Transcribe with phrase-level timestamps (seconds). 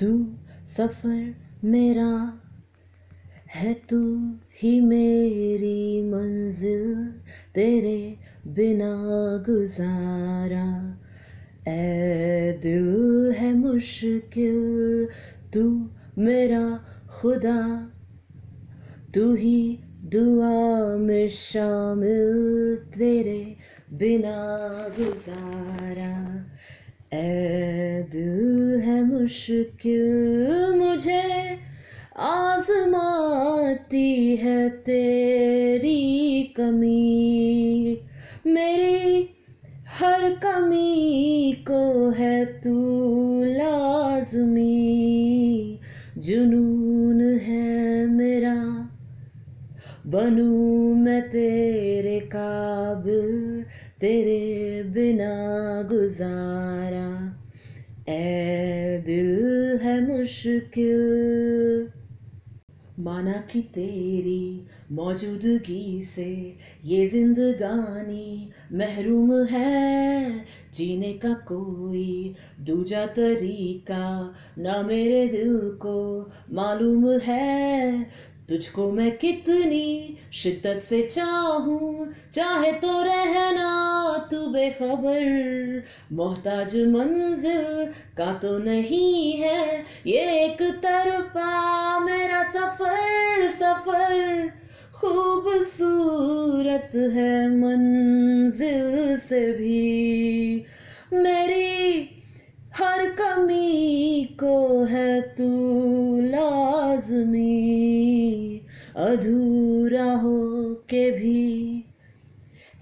[0.00, 2.40] तू सफ़र मेरा
[3.54, 4.32] है, तू
[4.62, 6.94] ही मेरी मंजिल,
[7.54, 8.94] तेरे बिना
[9.46, 10.98] गुजारा।
[11.68, 15.08] ए दिल है मुश्किल,
[15.54, 17.90] तू मेरा खुदा,
[19.14, 23.56] तू ही दुआ में शामिल, तेरे
[23.92, 24.36] बिना
[25.00, 26.46] गुजारा।
[27.14, 28.53] ए दिल
[29.24, 31.58] मुश्किल मुझे
[32.16, 37.98] आजमाती है तेरी कमी।
[38.46, 39.30] मेरी
[39.88, 45.78] हर कमी को है तू लाजमी।
[46.18, 48.88] जुनून है मेरा,
[50.06, 53.64] बनूं मैं तेरे काबिल,
[54.00, 57.33] तेरे बिना गुजारा।
[60.34, 61.90] मुश्किल।
[62.98, 74.82] माना कि तेरी मौजूदगी से ये जिंदगानी महरूम है। जीने का कोई दूजा तरीका ना
[74.82, 78.06] मेरे दिल को मालूम है।
[78.48, 83.83] तुझको मैं कितनी शिद्दत से चाहूँ, चाहे तो रहना
[84.54, 87.66] बेखबर, मोहताज मंजिल
[88.16, 89.62] का तो नहीं है।
[90.06, 94.52] ये एक तरफा मेरा सफ़र सफ़र
[94.94, 100.64] खूबसूरत है मंजिल से भी।
[101.14, 102.10] मेरी
[102.76, 105.50] हर कमी को है तू
[106.30, 107.60] लाजमी,
[108.96, 110.40] अधूरा हो
[110.90, 111.84] के भी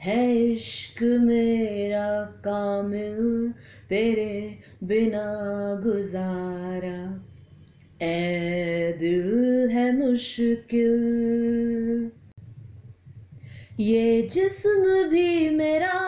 [0.02, 3.52] है इश्क मेरा कामिल
[3.88, 5.24] तेरे बिना
[5.84, 7.26] गुजारा।
[8.02, 10.94] ए दिल है मुश्किल।
[13.80, 15.98] ये जिस्म भी मेरा,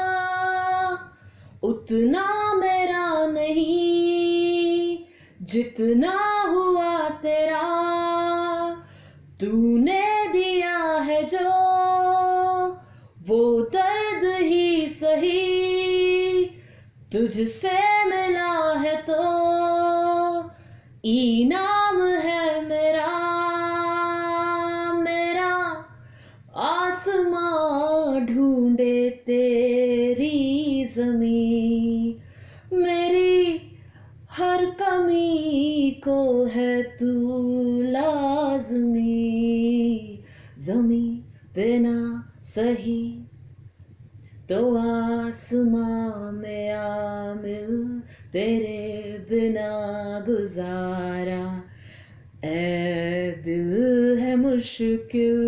[1.62, 4.98] उतना मेरा नहीं,
[5.42, 7.64] जितना हुआ तेरा।
[9.40, 11.63] तूने दिया है जो
[17.14, 17.72] तुझसे
[18.06, 19.16] मिला है तो
[21.06, 23.10] इनाम है मेरा
[24.98, 25.52] मेरा
[26.62, 30.32] आसमां ढूंढे तेरी
[30.94, 32.18] जमी
[32.72, 33.60] मेरी
[34.38, 36.22] हर कमी को
[36.54, 37.12] है तू
[37.92, 39.20] लाजमी
[40.66, 41.06] जमी
[41.54, 41.96] पे ना
[42.46, 43.00] सही
[44.48, 47.70] तो आसमां में आमिल
[48.32, 49.70] तेरे बिना
[50.26, 51.44] गुजारा
[52.44, 55.40] ए दिल है मुश्किल